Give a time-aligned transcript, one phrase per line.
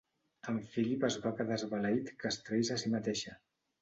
[0.53, 3.37] En Philip es va quedar esbalaït que es traís a si mateixa.